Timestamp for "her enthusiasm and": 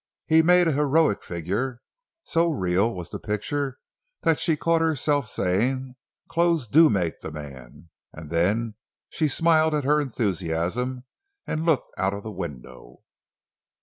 9.83-11.67